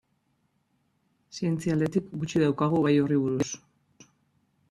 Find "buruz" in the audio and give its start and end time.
3.27-3.51